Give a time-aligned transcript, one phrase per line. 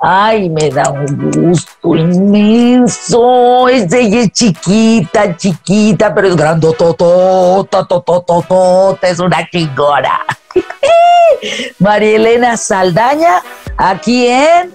[0.00, 3.68] Ay, me da un gusto inmenso.
[3.68, 10.20] Es ella es chiquita, chiquita, pero es grandototota, tototota, es una chingona.
[11.80, 13.42] María Elena Saldaña,
[13.76, 14.72] aquí en...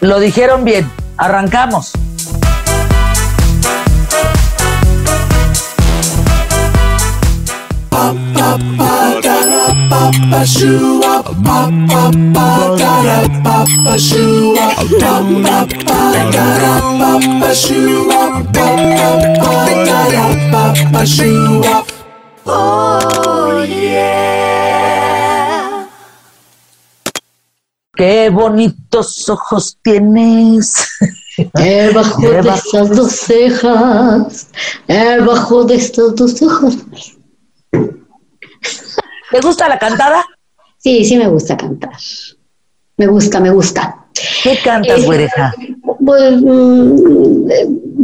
[0.00, 1.92] Lo dijeron bien, arrancamos.
[22.44, 24.30] Oh yeah.
[27.94, 30.74] Qué bonitos ojos tienes.
[31.54, 34.48] Debajo de esas dos cejas,
[34.88, 36.76] debajo de estos dos ojos.
[39.30, 40.24] ¿Te gusta la cantada?
[40.78, 41.90] Sí, sí me gusta cantar.
[42.96, 43.96] Me gusta, me gusta.
[44.42, 45.54] ¿Qué cantas, Eh, güereja?
[46.04, 47.46] Pues, mm,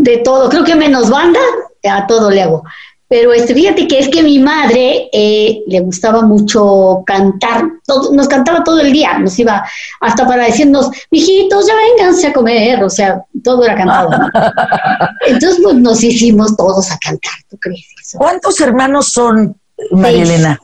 [0.03, 1.41] de, todo, creo que menos banda,
[1.89, 2.63] a todo le hago.
[3.09, 8.27] Pero este, fíjate que es que mi madre eh, le gustaba mucho cantar, todo- nos
[8.27, 9.65] cantaba todo el día, nos iba
[10.01, 14.11] hasta para decirnos, mijitos, ya vénganse a comer, o sea, todo era cantado.
[14.11, 14.29] ¿no?
[15.29, 18.19] Entonces, pues nos hicimos todos a cantar, ¿tú crees eso?
[18.19, 19.55] ¿Cuántos hermanos son,
[19.93, 20.23] María.
[20.25, 20.59] Elena?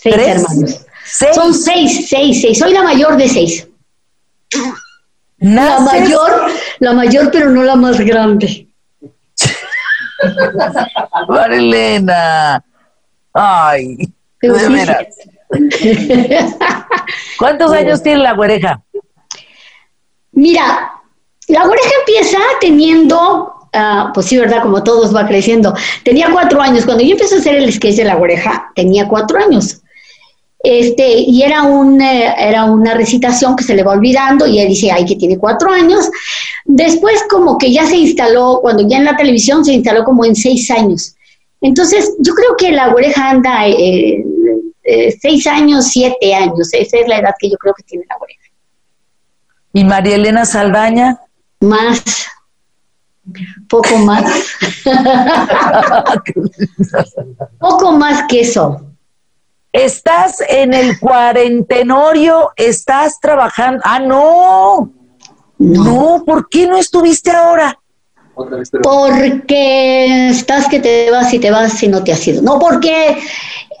[0.00, 0.28] Seis ¿Tres?
[0.28, 0.86] hermanos.
[1.04, 1.34] ¿Seis?
[1.34, 2.58] Son seis, seis, seis.
[2.58, 3.66] Soy la mayor de seis.
[5.38, 6.46] La mayor,
[6.78, 8.68] la mayor, pero no la más grande.
[11.50, 12.64] Elena.
[13.32, 13.96] Ay,
[14.38, 15.06] Pero de sí, veras.
[17.38, 18.80] ¿Cuántos años tiene la güereja?
[20.32, 20.92] Mira,
[21.48, 24.62] la oreja empieza teniendo, ah, pues sí, ¿verdad?
[24.62, 25.74] Como todos va creciendo.
[26.04, 26.84] Tenía cuatro años.
[26.84, 29.82] Cuando yo empecé a hacer el sketch de la oreja, tenía cuatro años.
[30.60, 34.68] Este, y era, un, eh, era una recitación que se le va olvidando y él
[34.68, 36.10] dice, ay, que tiene cuatro años.
[36.64, 40.34] Después como que ya se instaló, cuando ya en la televisión se instaló como en
[40.34, 41.14] seis años.
[41.60, 44.24] Entonces, yo creo que la oreja anda eh,
[44.82, 46.70] eh, seis años, siete años.
[46.72, 48.40] Esa es la edad que yo creo que tiene la oreja.
[49.72, 51.20] ¿Y María Elena Saldaña?
[51.60, 52.02] Más,
[53.68, 54.24] poco más,
[57.58, 58.87] poco más que eso.
[59.72, 63.80] Estás en el cuarentenorio, estás trabajando.
[63.84, 64.92] Ah, no.
[65.58, 67.78] No, ¿por qué no estuviste ahora?
[68.82, 72.40] porque estás que te vas y te vas y no te has ido.
[72.40, 73.18] No, porque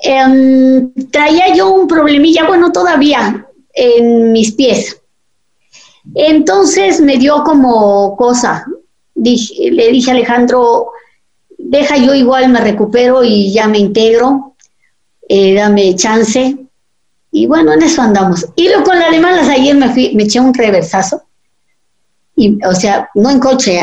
[0.02, 5.00] em, traía yo un problemilla, bueno, todavía en mis pies.
[6.14, 8.64] Entonces me dio como cosa.
[9.14, 10.88] Dije- le dije a Alejandro,
[11.56, 14.56] deja yo igual me recupero y ya me integro,
[15.28, 16.56] eh, dame chance.
[17.30, 18.46] Y bueno, en eso andamos.
[18.56, 21.22] Y luego con la de malas ayer me, fui, me eché un reversazo.
[22.34, 23.80] Y, o sea, no en coche,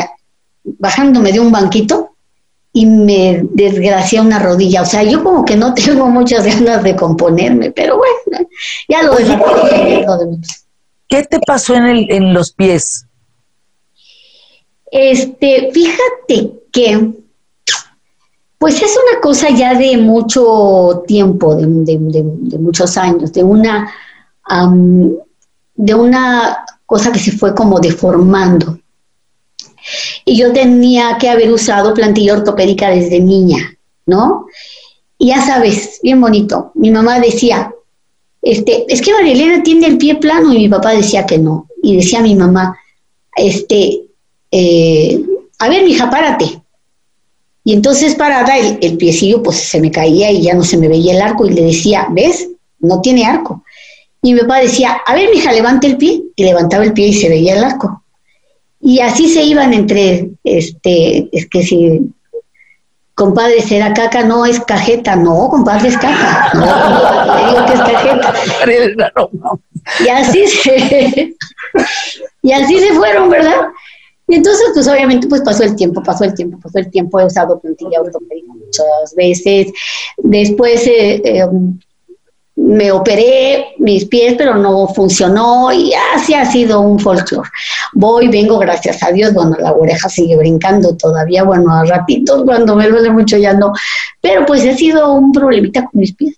[0.64, 2.16] bajándome de un banquito
[2.72, 4.82] y me desgracié una rodilla.
[4.82, 8.46] O sea, yo como que no tengo muchas ganas de componerme, pero bueno,
[8.88, 10.04] ya lo dejé.
[11.08, 13.06] ¿Qué te pasó en, el, en los pies?
[14.90, 17.12] Este, fíjate que,
[18.58, 23.92] pues es una cosa ya de mucho tiempo, de, muchos años, de una,
[24.44, 25.12] am,
[25.74, 28.78] de una cosa que se fue como deformando.
[30.24, 34.46] Y yo tenía que haber usado plantilla ortopédica desde niña, ¿no?
[35.18, 36.72] Y ya sabes, bien bonito.
[36.74, 37.72] Mi mamá decía,
[38.42, 41.68] este, es que María Elena tiene el pie plano y mi papá decía que no.
[41.82, 42.76] Y decía mi mamá,
[43.36, 44.02] este,
[44.50, 45.24] eh,
[45.58, 46.62] a ver, mija, párate.
[47.66, 50.86] Y entonces parada, el, el piecillo pues se me caía y ya no se me
[50.86, 52.48] veía el arco y le decía, ¿ves?
[52.78, 53.64] No tiene arco.
[54.22, 56.22] Y mi papá decía, a ver, mija, levante el pie.
[56.36, 58.04] Y levantaba el pie y se veía el arco.
[58.80, 62.02] Y así se iban entre, este, es que si,
[63.16, 66.52] compadre, será caca, no es cajeta, no, compadre, es caca.
[66.54, 68.34] No, le digo que es cajeta.
[70.04, 71.34] Y así se,
[72.42, 73.56] y así se fueron, ¿verdad?
[74.28, 77.20] Y entonces, pues obviamente, pues pasó el tiempo, pasó el tiempo, pasó el tiempo.
[77.20, 79.72] He usado plantilla ortopédica muchas veces.
[80.18, 81.46] Después eh, eh,
[82.56, 87.48] me operé mis pies, pero no funcionó y así ha sido un folclore.
[87.92, 89.32] Voy, vengo, gracias a Dios.
[89.32, 93.72] Bueno, la oreja sigue brincando todavía, bueno, a ratitos, cuando me duele mucho ya no.
[94.20, 96.36] Pero pues ha sido un problemita con mis pies.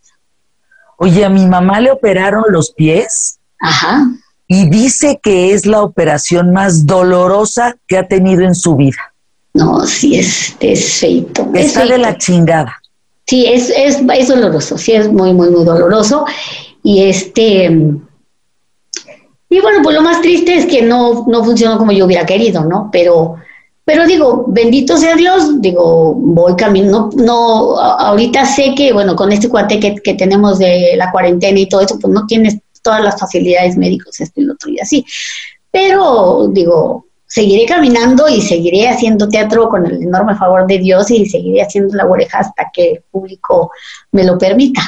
[0.98, 4.06] Oye, a mi mamá le operaron los pies Ajá.
[4.48, 9.12] Y dice que es la operación más dolorosa que ha tenido en su vida.
[9.52, 11.46] No, sí, es, es feito.
[11.54, 12.74] es Está de la chingada.
[13.26, 16.24] Sí, es, es, es doloroso, sí, es muy, muy, muy doloroso.
[16.82, 17.66] Y este,
[19.50, 22.64] Y bueno, pues lo más triste es que no, no funcionó como yo hubiera querido,
[22.64, 22.88] ¿no?
[22.92, 23.36] Pero,
[23.84, 29.32] pero digo, bendito sea Dios, digo, voy camino, no, no, ahorita sé que, bueno, con
[29.32, 32.58] este cuate que, que tenemos de la cuarentena y todo eso, pues no tienes
[32.88, 35.04] todas las facilidades médicos, esto y lo otro y así.
[35.70, 41.26] Pero, digo, seguiré caminando y seguiré haciendo teatro con el enorme favor de Dios y
[41.26, 43.70] seguiré haciendo la oreja hasta que el público
[44.10, 44.80] me lo permita.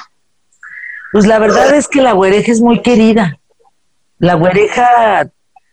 [1.13, 3.39] Pues la verdad es que la güereja es muy querida.
[4.19, 5.31] La güereja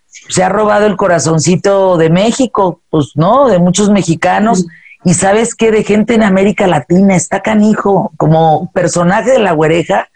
[0.07, 4.65] se ha robado el corazoncito de México, pues no, de muchos mexicanos.
[5.05, 10.09] Y sabes qué, de gente en América Latina, está canijo, como personaje de la güereja,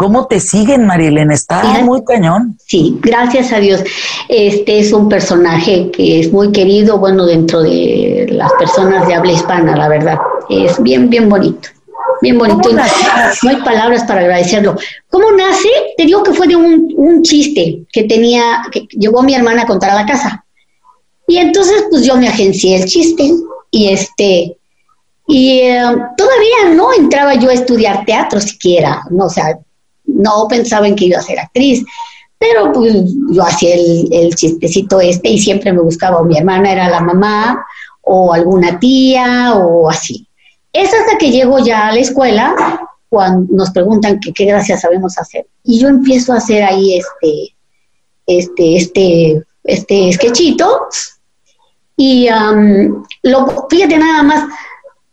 [0.00, 1.34] ¿Cómo te siguen, Marilena?
[1.34, 2.56] Está muy cañón.
[2.66, 3.84] Sí, gracias a Dios.
[4.30, 9.32] Este es un personaje que es muy querido, bueno, dentro de las personas de habla
[9.32, 10.16] hispana, la verdad.
[10.48, 11.68] Es bien, bien bonito.
[12.22, 12.70] Bien bonito.
[12.72, 14.74] No hay palabras para agradecerlo.
[15.10, 15.68] ¿Cómo nace?
[15.98, 19.90] Te digo que fue de un, chiste que tenía, que llevó mi hermana a contar
[19.90, 20.46] a la casa.
[21.28, 23.34] Y entonces, pues yo me agencié el chiste
[23.70, 24.56] y este,
[25.26, 25.82] y eh,
[26.16, 29.58] todavía no entraba yo a estudiar teatro siquiera, no, o sea,
[30.20, 31.84] no pensaba en que iba a ser actriz,
[32.38, 32.94] pero pues
[33.30, 37.66] yo hacía el, chistecito este y siempre me buscaba o mi hermana era la mamá
[38.00, 40.26] o alguna tía o así.
[40.72, 42.54] Es hasta que llego ya a la escuela
[43.10, 45.46] cuando nos preguntan qué gracias sabemos hacer.
[45.64, 47.54] Y yo empiezo a hacer ahí este,
[48.26, 50.86] este, este, este sketchito.
[51.96, 52.28] Y
[53.22, 54.44] lo, fíjate nada más,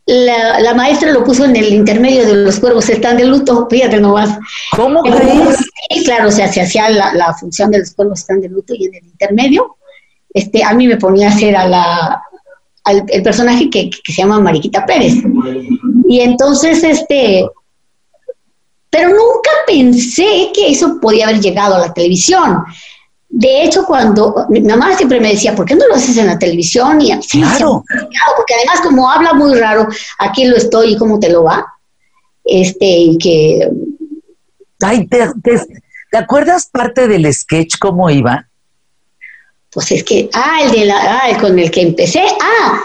[0.08, 4.40] la, maestra lo puso en el intermedio de los cuervos están de luto, fíjate nomás.
[4.76, 5.58] ¿Cómo crees?
[5.90, 8.86] Sí, claro, o sea, se hacía la, función de los cuervos están de luto y
[8.86, 9.78] en el intermedio,
[10.34, 12.24] este, a mí me ponía a hacer a la,
[12.86, 15.16] al el personaje que, que, se llama Mariquita Pérez.
[16.08, 17.46] Y entonces, este,
[18.90, 22.64] pero nunca pensé que eso podía haber llegado a la televisión.
[23.30, 26.40] De hecho, cuando mi mamá siempre me decía, ¿por qué no lo haces en la
[26.40, 27.02] televisión?
[27.02, 27.84] Y a mí claro.
[28.36, 29.88] porque además como habla muy raro,
[30.20, 31.66] aquí lo estoy y cómo te lo va.
[32.46, 33.70] Este, y que...
[34.82, 38.48] Ay, ¿te, te, acuerdas parte del sketch cómo iba?
[39.72, 42.82] Pues es que, ah, el de la, ah, con el que empecé, ah,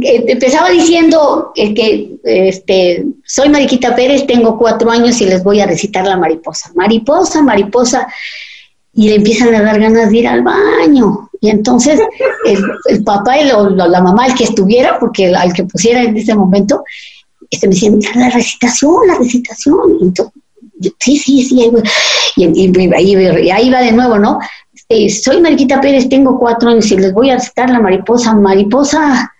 [0.00, 5.60] eh, empezaba diciendo el que este, soy Mariquita Pérez, tengo cuatro años y les voy
[5.60, 6.70] a recitar la mariposa.
[6.76, 8.06] Mariposa, mariposa
[8.92, 11.30] y le empiezan a dar ganas de ir al baño.
[11.40, 12.00] Y entonces
[12.44, 16.84] el, papá y la mamá, el que estuviera, porque al que pusiera en ese momento,
[17.50, 19.98] este, me decían, la recitación, la recitación.
[20.00, 20.34] Y entonces,
[20.98, 21.72] sí, sí, sí, ahí,
[22.36, 24.38] y, y, ahí va de nuevo, ¿no?
[24.72, 28.34] Este, soy Mariquita Pérez, tengo cuatro años y les voy a recitar la mariposa.
[28.34, 29.32] Mariposa,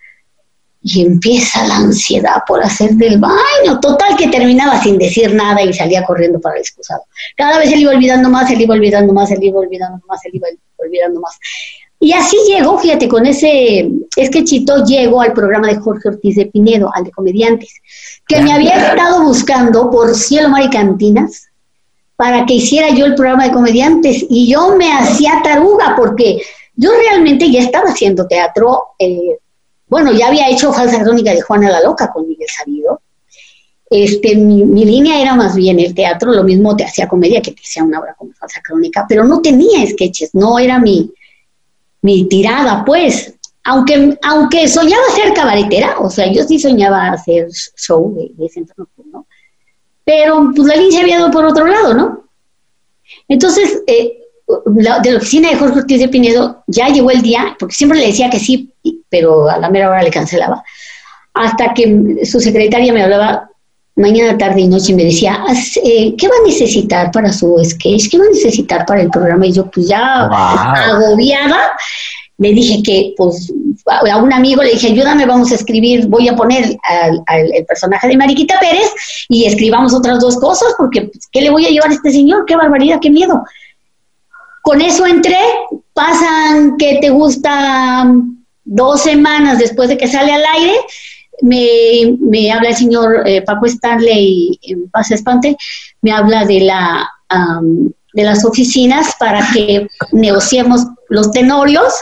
[0.83, 3.79] y empieza la ansiedad por hacer del baño.
[3.79, 7.03] Total que terminaba sin decir nada y salía corriendo para el excusado.
[7.37, 9.59] Cada vez se le iba olvidando más, se le iba olvidando más, se le iba
[9.59, 10.47] olvidando más, se le iba
[10.77, 11.37] olvidando más.
[11.99, 13.87] Y así llegó, fíjate, con ese
[14.19, 17.75] sketchito llego al programa de Jorge Ortiz de Pinedo, al de comediantes,
[18.27, 21.47] que me había estado buscando por cielo, mar y cantinas
[22.15, 24.25] para que hiciera yo el programa de comediantes.
[24.27, 26.41] Y yo me hacía taruga porque
[26.75, 28.95] yo realmente ya estaba haciendo teatro.
[28.97, 29.37] Eh,
[29.91, 33.01] bueno, ya había hecho Falsa Crónica de Juana la Loca con Miguel Sabido.
[33.89, 37.61] Este, mi, línea era más bien el teatro, lo mismo te hacía comedia que te
[37.61, 41.11] hacía una obra como Falsa Crónica, pero no tenía sketches, no era mi,
[42.03, 43.33] mi tirada, pues.
[43.65, 48.75] Aunque, aunque soñaba ser cabaretera, o sea, yo sí soñaba hacer show de, de centro
[48.77, 49.27] nocturno,
[50.05, 52.29] pero pues la línea se había dado por otro lado, ¿no?
[53.27, 54.20] Entonces, eh,
[54.65, 58.07] de la oficina de Jorge Ortiz de Pinedo ya llegó el día, porque siempre le
[58.07, 58.73] decía que sí,
[59.09, 60.63] pero a la mera hora le cancelaba,
[61.33, 63.49] hasta que su secretaria me hablaba
[63.95, 65.43] mañana, tarde y noche y me decía,
[65.83, 68.09] eh, ¿qué va a necesitar para su sketch?
[68.09, 69.45] ¿Qué va a necesitar para el programa?
[69.45, 71.71] Y yo pues ya agobiada,
[72.37, 73.53] le dije que pues
[73.85, 76.75] a un amigo le dije, ayúdame, vamos a escribir, voy a poner
[77.27, 78.91] al, el personaje de Mariquita Pérez
[79.29, 82.45] y escribamos otras dos cosas, porque pues, ¿qué le voy a llevar a este señor?
[82.45, 83.43] ¡Qué barbaridad, qué miedo!
[84.61, 85.39] Con eso entré,
[85.93, 88.11] pasan que te gusta
[88.63, 90.75] dos semanas después de que sale al aire,
[91.41, 95.57] me, habla el señor eh, Paco Stanley, en Paz Espante,
[96.01, 97.09] me habla de, la,
[98.13, 101.93] de las oficinas para que negociemos los tenorios.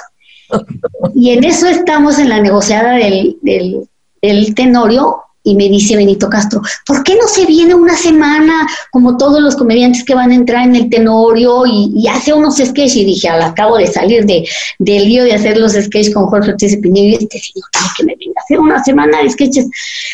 [1.16, 3.88] Y en eso estamos en la negociada del, del,
[4.22, 9.18] del tenorio y me dice Benito Castro, ¿por qué no se viene una semana como
[9.18, 12.96] todos los comediantes que van a entrar en el Tenorio y, hace unos sketches?
[12.98, 14.48] Y dije, al acabo de salir de,
[14.80, 18.04] del lío de hacer los sketches con Jorge Ortiz Pinedo y este señor tiene que
[18.04, 19.68] me venga a hacer una semana de sketches.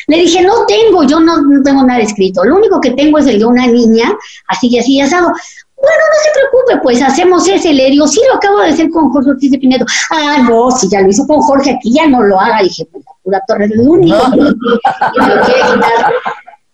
[0.08, 3.40] Le dije, no tengo, yo no, tengo nada escrito, lo único que tengo es el
[3.40, 4.16] de una niña,
[4.48, 5.32] así y así asado.
[5.86, 7.72] Bueno, no se preocupe, pues hacemos ese.
[7.74, 9.86] Le digo, sí, lo acabo de hacer con Jorge Ortiz de Pinedo.
[10.10, 12.64] Ah, no, si ya lo hizo con Jorge, aquí ya no lo haga.
[12.64, 14.18] Dije, pues la pura torre del único.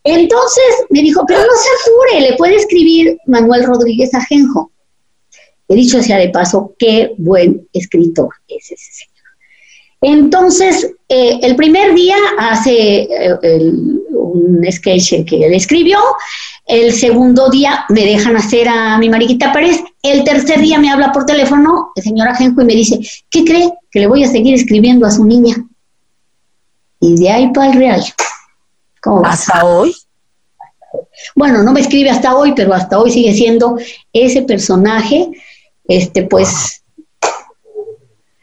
[0.03, 4.71] Entonces me dijo, pero no se apure, le puede escribir Manuel Rodríguez Ajenjo.
[5.67, 9.11] He dicho sea de paso, qué buen escritor es ese señor.
[10.01, 13.37] Entonces, eh, el primer día hace eh,
[14.31, 15.99] un sketch que él escribió,
[16.65, 21.11] el segundo día me dejan hacer a mi Mariquita Pérez, el tercer día me habla
[21.11, 23.71] por teléfono el señor Ajenjo y me dice, ¿qué cree?
[23.89, 25.55] Que le voy a seguir escribiendo a su niña.
[26.99, 28.03] Y de ahí para el real.
[29.23, 29.95] ¿Hasta hoy?
[31.35, 33.77] Bueno, no me escribe hasta hoy, pero hasta hoy sigue siendo
[34.13, 35.29] ese personaje,
[35.87, 36.83] este, pues,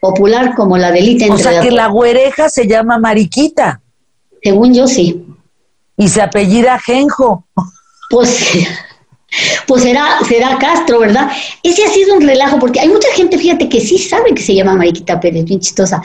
[0.01, 1.33] popular como la delita.
[1.33, 3.81] O sea que la güereja se llama Mariquita.
[4.43, 5.25] Según yo, sí.
[5.99, 7.45] Y se apellida Genjo.
[8.09, 8.39] Pues,
[9.67, 11.31] pues será, será Castro, ¿verdad?
[11.63, 14.55] Ese ha sido un relajo, porque hay mucha gente, fíjate, que sí sabe que se
[14.55, 16.01] llama Mariquita Pérez, bien chistosa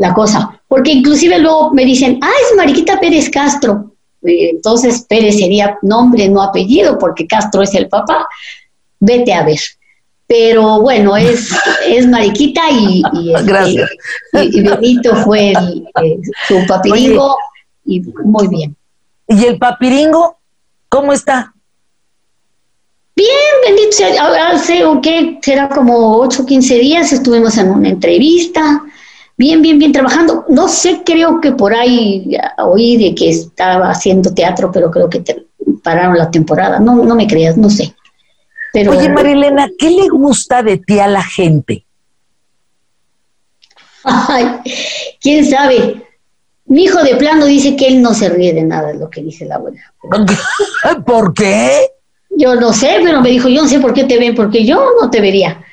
[0.00, 0.60] la cosa.
[0.66, 3.92] Porque inclusive luego me dicen, ah, es Mariquita Pérez Castro.
[4.22, 8.26] Entonces Pérez sería nombre, no apellido, porque Castro es el papá.
[8.98, 9.60] Vete a ver.
[10.26, 11.50] Pero bueno, es,
[11.86, 15.84] es Mariquita y, y, este, Benito fue el,
[16.46, 17.36] su papiringo
[17.84, 18.76] y muy bien.
[19.30, 20.38] ¿Y el papiringo
[20.88, 21.54] cómo está?
[23.14, 23.30] Bien,
[23.64, 23.96] bendito
[24.52, 25.38] hace, ¿qué?
[25.40, 28.82] Será como 8 o 15 días estuvimos en una entrevista,
[29.36, 30.44] bien, bien, bien trabajando.
[30.48, 35.22] No sé, creo que por ahí oí de que estaba haciendo teatro, pero creo que
[35.84, 36.80] pararon la temporada.
[36.80, 37.94] No, no me creas, no sé.
[38.72, 41.84] Pero, Oye, Marilena, ¿qué le gusta de ti a la gente?
[44.02, 44.46] Ay,
[45.20, 46.09] quién sabe.
[46.70, 49.22] Mi hijo de plano dice que él no se ríe de nada de lo que
[49.22, 49.82] dice la abuela.
[51.04, 51.90] ¿Por qué?
[52.30, 54.90] Yo no sé, pero me dijo, yo no sé por qué te ven, porque yo
[55.00, 55.64] no te vería.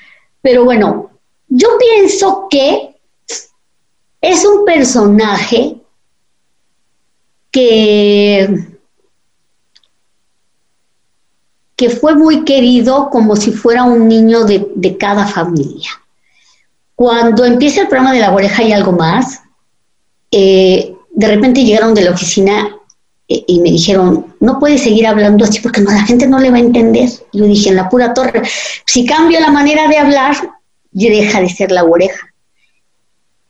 [0.42, 1.12] Pero bueno,
[1.50, 2.96] yo pienso que
[4.20, 5.76] es un personaje
[7.52, 8.68] que,
[11.76, 15.92] que fue muy querido como si fuera un niño de, cada familia.
[16.96, 19.44] Cuando empieza el programa de la oreja y algo más,
[20.32, 22.76] eh, de repente llegaron de la oficina
[23.28, 26.58] eh, y me dijeron, no puedes seguir hablando así porque la gente no le va
[26.58, 27.10] a entender.
[27.34, 28.44] Yo dije, en la pura torre,
[28.86, 30.36] si cambio la manera de hablar,
[30.92, 32.34] deja de ser la oreja.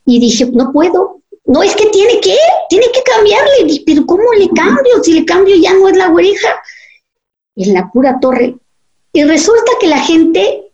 [0.06, 1.22] Y dije, no puedo.
[1.46, 2.36] No, es que tiene que,
[2.70, 3.84] tiene que cambiarle.
[3.86, 5.04] pero ¿cómo le cambio?
[5.04, 6.50] Si le cambio ya no es la oreja.
[7.56, 8.56] En la pura torre.
[9.14, 10.72] Y resulta que la gente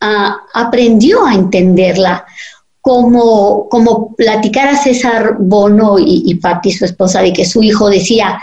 [0.00, 2.26] ah, aprendió a entenderla.
[2.82, 7.88] Como, como platicar a César Bono y, y Patti, su esposa, de que su hijo
[7.88, 8.42] decía,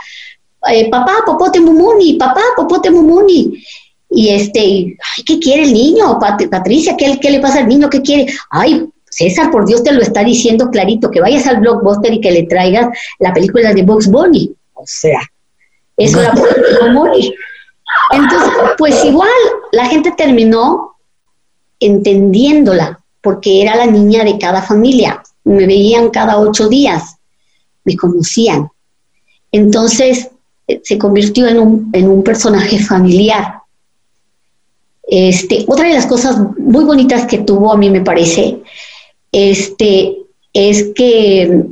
[0.72, 3.62] eh, papá, popote mumuni, papá, popote mumuni.
[4.10, 6.18] Y este, ay, ¿qué quiere el niño?
[6.20, 7.90] Patricia, ¿qué, ¿qué le pasa al niño?
[7.90, 8.28] ¿Qué quiere?
[8.50, 12.32] Ay, César, por Dios te lo está diciendo clarito, que vayas al blockbuster y que
[12.32, 12.88] le traigas
[13.20, 14.52] la película de Box Bunny.
[14.74, 15.20] O sea,
[15.98, 16.34] eso era
[16.94, 17.34] Bunny.
[18.12, 19.30] Entonces, pues igual,
[19.72, 20.96] la gente terminó
[21.80, 25.22] entendiéndola, porque era la niña de cada familia.
[25.44, 27.16] Me veían cada ocho días,
[27.84, 28.70] me conocían.
[29.52, 30.30] Entonces,
[30.68, 33.56] eh, se convirtió en un, en un personaje familiar.
[35.04, 38.60] Este, otra de las cosas muy bonitas que tuvo, a mí me parece,
[39.32, 40.18] este,
[40.54, 41.66] es que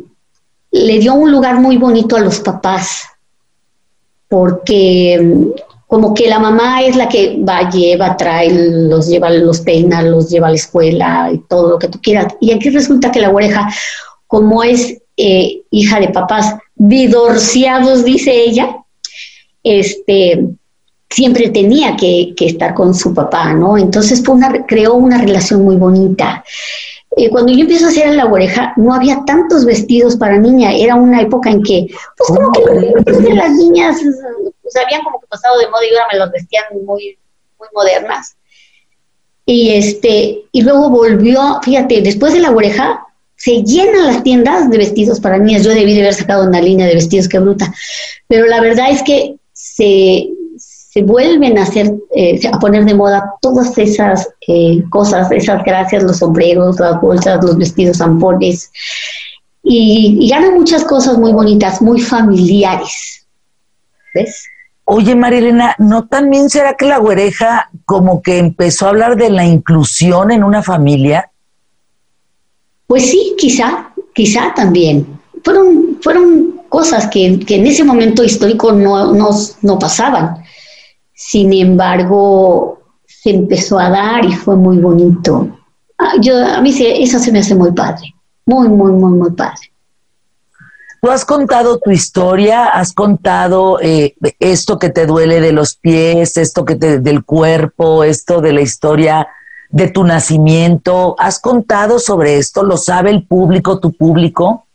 [0.72, 3.04] le dio un lugar muy bonito a los papás,
[4.28, 5.54] porque
[5.88, 10.30] como que la mamá es la que va, lleva, trae, los lleva, los peina, los
[10.30, 12.36] lleva a la escuela y todo lo que tú quieras.
[12.42, 13.70] Y aquí resulta que la oreja,
[14.28, 18.76] como es eh, hija de papás divorciados, dice ella,
[19.64, 20.46] este,
[21.10, 23.78] siempre tenía que, estar con su papá, ¿no?
[23.78, 24.22] Entonces
[24.68, 26.44] creó una relación muy bonita.
[27.16, 30.74] Eh, cuando yo empiezo a hacer la oreja, no había tantos vestidos para niña.
[30.74, 33.98] Era una época en que, pues como que las niñas
[34.74, 37.18] pues, habían como que pasado de moda y ahora me las vestían muy,
[37.58, 38.36] muy modernas.
[39.46, 43.06] Y este, y luego volvió, fíjate, después de la oreja,
[43.38, 45.64] se llenan las tiendas de vestidos para niñas.
[45.64, 47.74] Yo debí de haber sacado una línea de vestidos, qué bruta.
[48.28, 50.28] Pero la verdad es que se,
[51.04, 56.18] vuelven a hacer, eh, a poner de moda todas esas eh, cosas, esas gracias, los
[56.18, 58.72] sombreros, las bolsas, los vestidos zampones,
[59.62, 63.18] y ganan muchas cosas muy bonitas, muy familiares.
[64.14, 64.48] ¿Ves?
[64.90, 69.44] Oye, Marilena, ¿no también será que la güereja como que empezó a hablar de la
[69.44, 71.30] inclusión en una familia?
[72.88, 75.20] Pues sí, quizá, quizá también.
[75.44, 80.38] Fueron, fueron cosas que, que en ese momento histórico no, no, pasaban.
[81.14, 85.50] Sin embargo, se empezó a dar y fue muy bonito.
[85.98, 88.16] Ah, yo, a mí eso se me hace muy padre,
[88.46, 89.67] muy, muy, muy, muy padre.
[91.02, 96.38] Tú has contado tu historia, has contado eh, esto que te duele de los pies,
[96.38, 99.28] esto que te del cuerpo, esto de la historia
[99.70, 101.16] de tu nacimiento.
[101.20, 102.64] ¿Has contado sobre esto?
[102.64, 104.66] ¿Lo sabe el público, tu público?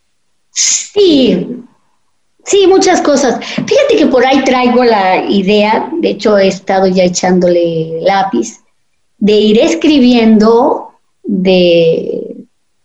[0.51, 1.65] Sí,
[2.45, 3.45] sí, muchas cosas.
[3.45, 8.61] Fíjate que por ahí traigo la idea, de hecho he estado ya echándole lápiz,
[9.19, 10.93] de ir escribiendo
[11.25, 12.32] de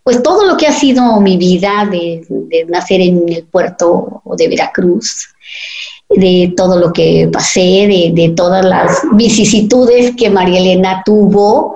[0.08, 2.26] pues todo lo que ha sido mi vida de,
[2.70, 5.28] nacer en el puerto de Veracruz,
[6.08, 11.76] de todo lo que pasé, de, de todas las vicisitudes que María Elena tuvo,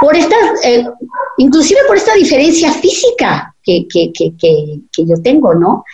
[0.00, 0.34] por esta,
[0.64, 0.84] eh,
[1.38, 5.84] inclusive por esta diferencia física que, que, que, que, yo tengo, ¿no?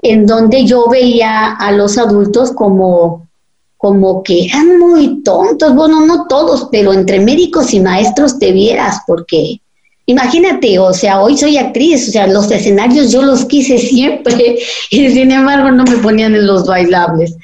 [0.00, 3.28] En donde yo veía a los adultos como,
[3.76, 9.02] como que eran muy tontos, bueno, no todos, pero entre médicos y maestros te vieras,
[9.06, 9.60] porque
[10.08, 14.58] Imagínate, o sea, hoy soy actriz, o sea, los escenarios yo los quise siempre
[14.90, 17.36] y sin embargo no me ponían en los bailables.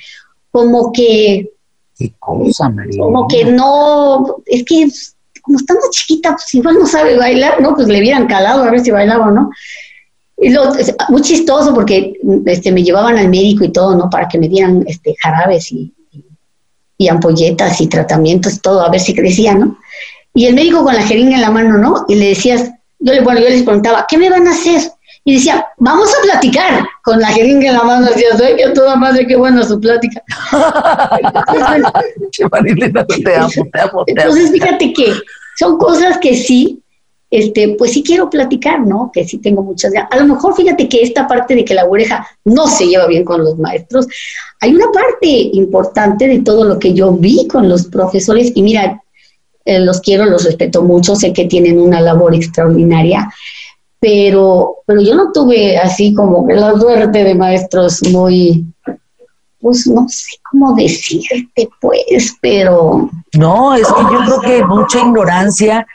[0.51, 1.51] Como que...
[1.99, 3.01] ¿Qué cosa, María?
[3.01, 4.89] Como que no, es que
[5.43, 7.75] como está más chiquita, pues igual no sabe bailar, ¿no?
[7.75, 9.51] Pues le hubieran calado a ver si bailaba o no.
[10.39, 10.73] Y lo,
[11.09, 12.15] muy chistoso porque
[12.47, 14.09] este, me llevaban al médico y todo, ¿no?
[14.09, 15.93] Para que me dieran este, jarabes y,
[16.97, 19.79] y ampolletas y tratamientos y todo, a ver si crecía, ¿no?
[20.35, 22.05] Y el médico con la jeringa en la mano, ¿no?
[22.09, 24.81] Y le decías, yo, le, bueno, yo les preguntaba, ¿qué me van a hacer?
[25.25, 28.07] Y decía, vamos a platicar con la jeringa en la mano.
[28.07, 30.23] Decía, soy que toda madre, qué buena su plática.
[34.07, 35.13] Entonces, fíjate que
[35.59, 36.81] son cosas que sí,
[37.31, 39.11] este, pues sí quiero platicar, ¿no?
[39.13, 40.11] Que sí tengo muchas ganas.
[40.11, 43.25] A lo mejor fíjate que esta parte de que la oreja no se lleva bien
[43.25, 44.07] con los maestros,
[44.61, 49.03] hay una parte importante de todo lo que yo vi con los profesores y mira,
[49.65, 53.33] eh, los quiero, los respeto mucho, sé que tienen una labor extraordinaria,
[54.01, 58.67] pero, pero yo no tuve así como la suerte de maestros muy,
[59.61, 63.09] pues no sé cómo decirte, pues, pero...
[63.35, 65.87] No, es que yo creo que mucha ignorancia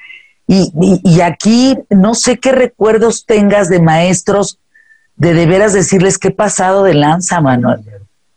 [0.48, 0.72] y,
[1.04, 4.58] y, aquí no sé qué recuerdos tengas de maestros
[5.18, 7.82] de de veras decirles qué pasado de lanza, Manuel.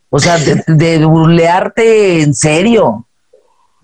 [0.09, 3.07] O sea, de, de burlearte en serio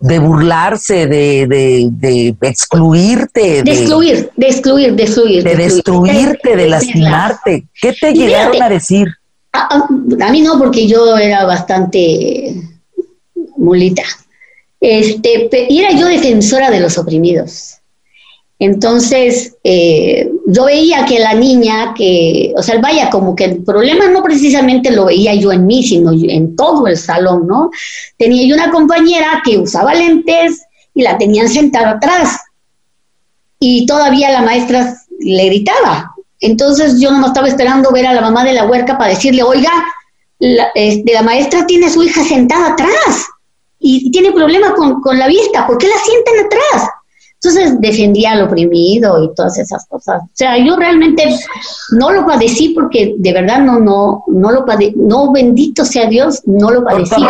[0.00, 1.90] de burlarse, de, de,
[2.38, 3.62] de excluirte.
[3.62, 5.44] De, excluir, de excluir, de excluir.
[5.44, 7.66] De, destruirte, de lastimarte.
[7.80, 9.08] ¿Qué te llegaron a decir?
[9.52, 9.86] A,
[10.20, 12.54] a, mí no, porque yo era bastante
[13.56, 14.02] mulita.
[14.80, 17.78] Este, era yo defensora de los oprimidos.
[18.58, 24.08] Entonces, eh, yo veía que la niña, que, o sea, vaya, como que el problema
[24.08, 27.70] no precisamente lo veía yo en mí, sino en todo el salón, ¿no?
[28.16, 30.62] Tenía yo una compañera que usaba lentes
[30.94, 32.40] y la tenían sentada atrás.
[33.60, 36.14] Y todavía la maestra le gritaba.
[36.40, 39.72] Entonces yo no estaba esperando ver a la mamá de la huerca para decirle, oiga,
[40.38, 43.26] la, este, la maestra tiene a su hija sentada atrás
[43.78, 46.90] y tiene problemas con, con la vista, ¿por qué la sienten atrás?
[47.42, 50.22] Entonces defendía al oprimido y todas esas cosas.
[50.22, 51.24] O sea, yo realmente
[51.92, 56.42] no lo padecí porque de verdad no, no, no lo padecí, no bendito sea Dios,
[56.46, 57.22] no lo padecí.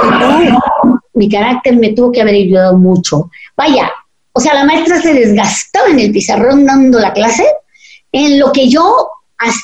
[1.15, 3.31] Mi carácter me tuvo que haber ayudado mucho.
[3.57, 3.91] Vaya,
[4.33, 7.47] o sea, la maestra se desgastaba en el pizarrón dando la clase,
[8.13, 9.09] en lo que yo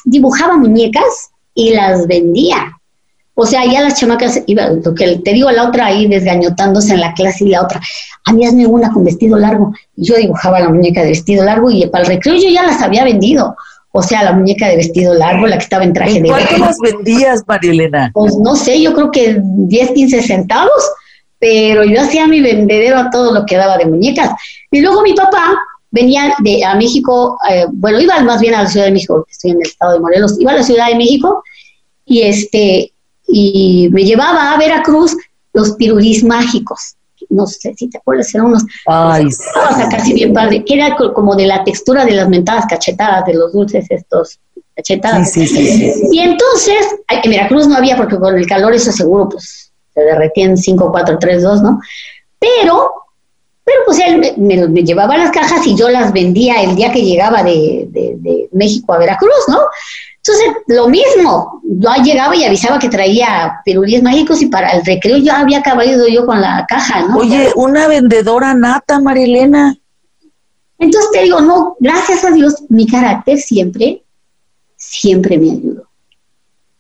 [0.05, 2.79] dibujaba muñecas y las vendía.
[3.35, 7.01] O sea, ya las chamacas, iba, lo que te digo, la otra ahí desgañotándose en
[7.01, 7.81] la clase y la otra,
[8.25, 9.73] a mí hazme una con vestido largo.
[9.97, 13.05] Yo dibujaba la muñeca de vestido largo y para el recreo yo ya las había
[13.05, 13.57] vendido.
[13.91, 16.79] O sea, la muñeca de vestido largo, la que estaba en traje de ¿Cuánto las
[16.79, 18.11] vendías, Marielena?
[18.15, 20.91] Pues no sé, yo creo que 10, 15 centavos,
[21.39, 24.31] pero yo hacía mi vendedero a todo lo que daba de muñecas.
[24.71, 25.59] Y luego mi papá
[25.91, 29.33] venía de, a México, eh, bueno, iba más bien a la Ciudad de México, porque
[29.33, 31.43] estoy en el estado de Morelos, iba a la Ciudad de México
[32.07, 32.92] y este
[33.27, 35.17] y me llevaba a Veracruz
[35.53, 36.97] los pirulis mágicos.
[37.29, 38.65] No sé si te acuerdas, eran unos.
[38.87, 39.27] Ay,
[39.91, 43.53] casi bien padre, que era como de la textura de las mentadas cachetadas, de los
[43.53, 44.39] dulces estos
[44.75, 45.33] cachetadas.
[45.33, 49.29] Sí, sí, sí, Y entonces, en Veracruz no había, porque con el calor eso seguro,
[49.31, 51.81] pues se derretían 5, 4, 3, 2, ¿no?
[52.39, 52.93] Pero,
[53.65, 57.03] pero pues él me, me, llevaba las cajas y yo las vendía el día que
[57.03, 59.59] llegaba de, de, de México a Veracruz, ¿no?
[60.25, 65.17] Entonces, lo mismo, yo llegaba y avisaba que traía pirulíes mágicos y para el recreo
[65.17, 67.19] ya había acabado yo con la caja, ¿no?
[67.19, 69.77] Oye, una vendedora nata, Marilena.
[70.79, 74.05] Entonces te digo, no, gracias a Dios, mi carácter siempre,
[74.77, 75.72] siempre me ayudó.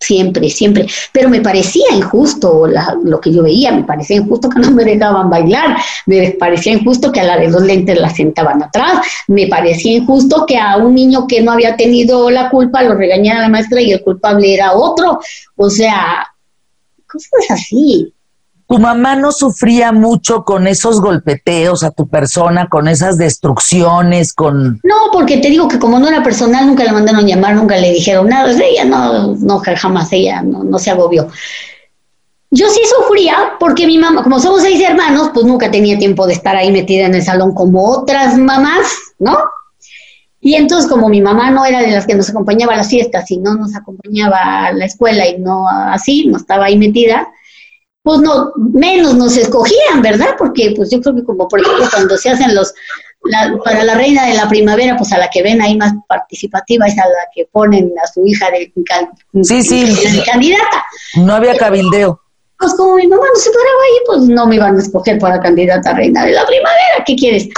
[0.03, 0.87] Siempre, siempre.
[1.13, 2.67] Pero me parecía injusto
[3.05, 7.13] lo que yo veía, me parecía injusto que no me dejaban bailar, me parecía injusto
[7.13, 10.95] que a la de los lentes la sentaban atrás, me parecía injusto que a un
[10.95, 14.73] niño que no había tenido la culpa lo regañara la maestra y el culpable era
[14.73, 15.21] otro.
[15.57, 16.27] O sea,
[17.07, 18.13] cosas así
[18.67, 24.81] tu mamá no sufría mucho con esos golpeteos a tu persona, con esas destrucciones, con...
[24.83, 27.93] No, porque te digo que como no era personal, nunca la mandaron llamar, nunca le
[27.93, 28.51] dijeron nada.
[28.53, 31.29] Ella no, no jamás, ella no, no se agobió.
[32.51, 36.35] Yo sí sufría porque mi mamá, como somos seis hermanos, pues nunca tenía tiempo de
[36.35, 38.87] estar ahí metida en el salón como otras mamás,
[39.19, 39.39] ¿no?
[40.45, 43.31] Y entonces como mi mamá no era de las que nos acompañaba a las fiestas
[43.31, 47.29] y no nos acompañaba a la escuela y no así, no estaba ahí metida,
[48.03, 50.35] pues no, menos nos escogían, ¿verdad?
[50.37, 52.75] Porque pues yo creo que como por ejemplo cuando se hacen los,
[53.65, 56.99] para la reina de la primavera, pues a la que ven ahí más participativa es
[56.99, 58.73] a la que ponen a su hija de,
[59.45, 60.23] sí, sí.
[60.27, 60.85] candidata.
[61.17, 62.21] No había cabildeo.
[62.59, 65.41] Pues como mi mamá no se paraba ahí, pues no me iban a escoger para
[65.41, 67.49] candidata reina de la primavera, ¿qué quieres?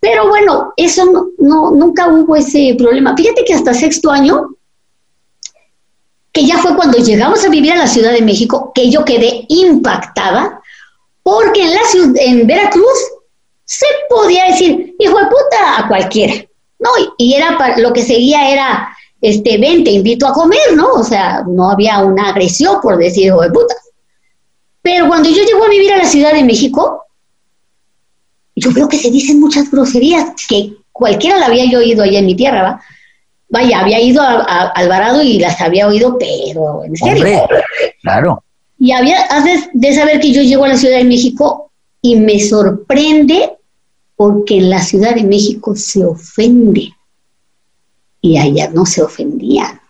[0.00, 3.14] Pero bueno, eso no, no, nunca hubo ese problema.
[3.16, 4.48] Fíjate que hasta sexto año
[6.32, 9.44] que ya fue cuando llegamos a vivir a la Ciudad de México, que yo quedé
[9.48, 10.60] impactada,
[11.22, 12.98] porque en, la ciudad, en Veracruz
[13.64, 16.34] se podía decir, hijo de puta, a cualquiera,
[16.78, 16.90] ¿no?
[17.18, 18.88] Y era para, lo que seguía era,
[19.20, 20.94] este, ven, te invito a comer, ¿no?
[20.94, 23.74] O sea, no había una agresión por decir hijo de puta.
[24.80, 27.04] Pero cuando yo llego a vivir a la Ciudad de México,
[28.56, 32.26] yo veo que se dicen muchas groserías, que cualquiera la había yo oído allá en
[32.26, 32.82] mi tierra, ¿va?
[33.52, 37.46] Vaya, había ido a, Alvarado y las había oído, pero en serio.
[38.00, 38.42] claro.
[38.78, 42.40] Y había, haces de saber que yo llego a la Ciudad de México y me
[42.40, 43.52] sorprende
[44.16, 46.92] porque en la Ciudad de México se ofende.
[48.22, 49.80] Y allá no se ofendía.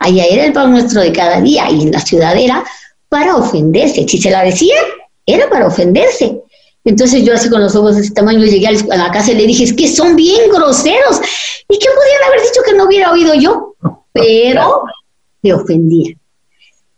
[0.00, 2.64] Allá era el pan nuestro de cada día y en la ciudad era
[3.08, 4.06] para ofenderse.
[4.08, 4.84] Si se la decían,
[5.24, 6.42] era para ofenderse.
[6.86, 9.46] Entonces yo así con los ojos de ese tamaño llegué a la casa y le
[9.46, 11.20] dije, es que son bien groseros.
[11.68, 13.74] ¿Y qué podían haber dicho que no hubiera oído yo?
[14.12, 14.84] Pero
[15.42, 16.16] me ofendía.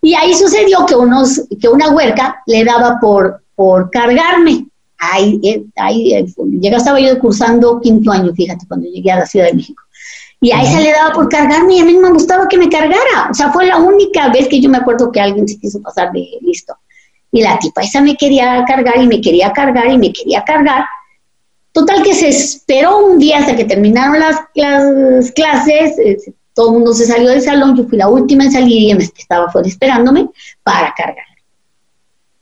[0.03, 4.67] Y ahí sucedió que, unos, que una huerca le daba por, por cargarme.
[4.99, 6.27] Ahí, eh, ahí eh,
[6.61, 9.83] ya estaba yo cursando quinto año, fíjate, cuando llegué a la Ciudad de México.
[10.41, 13.29] Y ahí se le daba por cargarme y a mí me gustaba que me cargara.
[13.31, 16.13] O sea, fue la única vez que yo me acuerdo que alguien se quiso pasar
[16.13, 16.77] de listo.
[17.31, 20.85] Y la tipa esa me quería cargar y me quería cargar y me quería cargar.
[21.73, 24.41] Total que se esperó un día hasta que terminaron las,
[25.35, 26.17] clases, eh,
[26.55, 29.05] todo el mundo se salió del salón, yo fui la última en salir y ella
[29.17, 30.29] estaba fuera esperándome
[30.63, 31.27] para cargar.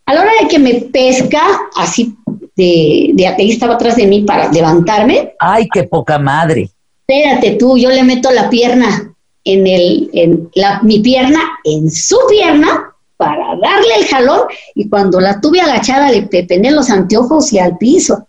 [0.06, 1.42] A la hora de que me pesca,
[1.76, 2.16] así
[2.54, 5.34] de, de ahí estaba atrás de mí para levantarme.
[5.38, 6.70] Ay, qué poca madre.
[7.06, 12.18] Espérate tú, yo le meto la pierna en el, en la, mi pierna en su
[12.28, 14.42] pierna para darle el jalón
[14.74, 18.26] y cuando la tuve agachada le pepené los anteojos y al piso.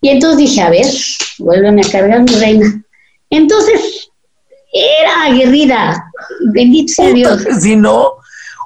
[0.00, 0.86] Y entonces dije, a ver,
[1.38, 2.84] vuélveme a cargar mi reina.
[3.30, 4.10] Entonces,
[4.72, 6.10] era aguerrida,
[6.52, 7.44] bendito sea Dios.
[7.60, 8.12] Si no,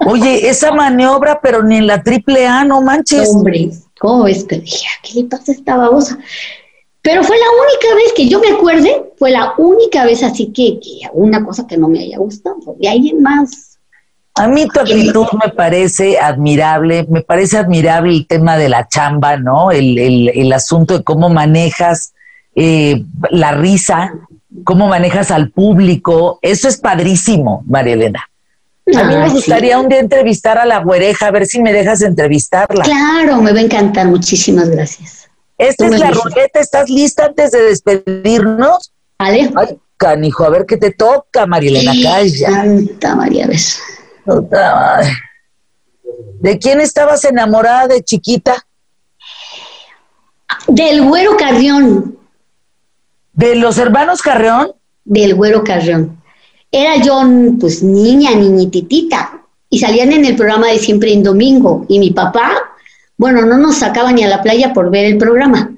[0.07, 3.29] oye, esa maniobra, pero ni en la triple A, no manches.
[3.31, 6.19] Hombre, ¿cómo es que dije, ¿qué le pasa a esta babosa?
[7.03, 10.79] Pero fue la única vez que yo me acuerde, fue la única vez así que,
[10.79, 12.77] que una cosa que no me haya gustado.
[12.79, 13.72] Y alguien más
[14.35, 19.37] a mí tu actitud me parece admirable, me parece admirable el tema de la chamba,
[19.37, 19.71] ¿no?
[19.71, 22.15] El, el, asunto de cómo manejas
[22.55, 24.15] eh, la risa,
[24.65, 28.29] cómo manejas al público, eso es padrísimo, María Elena.
[28.97, 32.03] A mí me gustaría un día entrevistar a la güereja, a ver si me dejas
[32.03, 32.85] entrevistarla.
[32.85, 35.29] Claro, me va a encantar, muchísimas gracias.
[35.59, 38.93] Esta es la ruleta, ¿estás lista antes de despedirnos?
[39.19, 39.53] Vale.
[39.55, 42.51] Ay, canijo, a ver qué te toca, María Elena, calla.
[42.51, 43.81] Santa María, ves.
[46.41, 48.67] ¿De quién estabas enamorada de chiquita?
[50.69, 52.19] Del güero Carrión.
[53.33, 54.73] ¿De los hermanos Carrión?
[55.05, 56.23] Del güero Carrión.
[56.71, 57.23] Era yo,
[57.61, 59.43] pues, niña, niñititita.
[59.69, 61.87] Y salían en el programa de Siempre en Domingo.
[61.89, 62.53] Y mi papá,
[63.17, 65.71] bueno, no nos sacaba ni a la playa por ver el programa.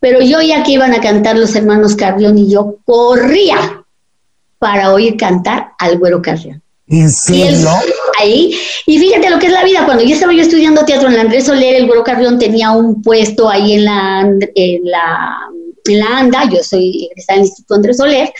[0.00, 3.84] Pero yo ya que iban a cantar los hermanos Carrión y yo corría
[4.58, 6.62] para oír cantar al güero Carrión.
[6.88, 7.68] ¿En serio?
[8.18, 8.56] ahí.
[8.86, 9.84] Y fíjate lo que es la vida.
[9.84, 13.02] Cuando yo estaba yo estudiando teatro en la Andrés Soler, el Güero Carrión tenía un
[13.02, 14.20] puesto ahí en la,
[14.54, 15.36] en la,
[15.86, 16.48] en la ANDA.
[16.50, 18.32] Yo soy egresada del Instituto Andrés Soler.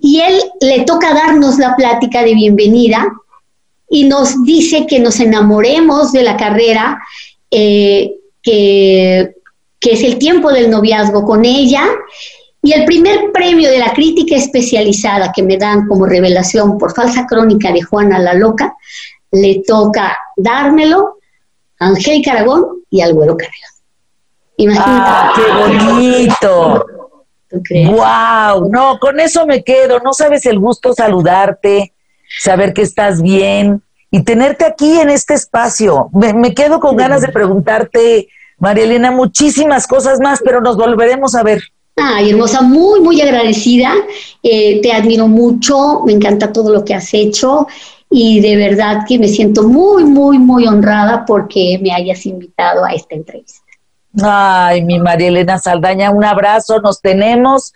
[0.00, 3.08] Y él le toca darnos la plática de bienvenida
[3.90, 7.00] y nos dice que nos enamoremos de la carrera,
[7.50, 9.34] eh, que,
[9.80, 11.84] que es el tiempo del noviazgo con ella
[12.68, 17.24] Y el primer premio de la crítica especializada que me dan como revelación por falsa
[17.26, 18.76] crónica de Juana la Loca,
[19.30, 21.16] le toca dármelo
[21.80, 23.68] a Angélica Aragón y al Güero Carrera.
[24.58, 24.90] Imagínate.
[24.92, 26.86] Ah, ¡Qué bonito!
[27.48, 27.90] ¿Tú crees?
[27.90, 28.68] ¡Wow!
[28.70, 30.00] No, con eso me quedo.
[30.00, 31.94] No sabes el gusto saludarte,
[32.38, 36.10] saber que estás bien y tenerte aquí en este espacio.
[36.12, 38.28] Me, quedo con ganas de preguntarte,
[38.58, 41.62] María Elena, muchísimas cosas más, pero nos volveremos a ver.
[42.00, 43.92] Ay, hermosa, muy, muy agradecida.
[44.42, 47.66] Eh, te admiro mucho, me encanta todo lo que has hecho
[48.10, 52.92] y de verdad que me siento muy, muy, muy honrada porque me hayas invitado a
[52.92, 53.60] esta entrevista.
[54.22, 57.74] Ay, mi María Elena Saldaña, un abrazo, nos tenemos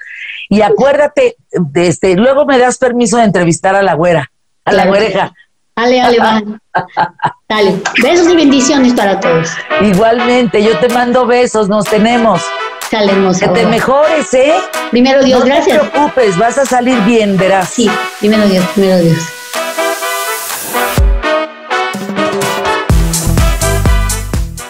[0.48, 4.30] y acuérdate, de este, luego me das permiso de entrevistar a la güera,
[4.64, 5.32] a la güereja.
[5.74, 6.42] Ale, ale, va.
[7.48, 9.50] Dale, besos y bendiciones para todos.
[9.82, 12.42] Igualmente, yo te mando besos, nos tenemos.
[12.92, 14.52] Que te mejores, ¿eh?
[14.90, 15.78] Primero Dios, gracias.
[15.78, 17.70] No te preocupes, vas a salir bien, verás.
[17.70, 19.18] Sí, primero Dios, primero Dios.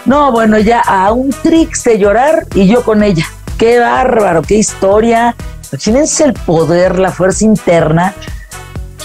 [0.04, 3.26] No, bueno, ya a un trix de llorar y yo con ella.
[3.58, 5.34] Qué bárbaro, qué historia.
[5.72, 8.14] Imagínense el poder, la fuerza interna.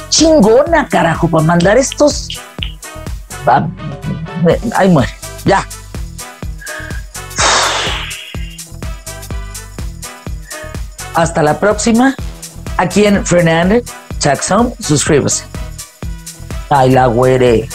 [0.09, 2.39] Chingona, carajo, para mandar estos.
[4.75, 5.11] Ahí muere,
[5.43, 5.65] ya.
[11.17, 12.15] Hasta la próxima.
[12.77, 13.85] Aquí en Fernández
[14.19, 15.45] Jackson, suscríbase.
[16.69, 17.67] Ay, la güere.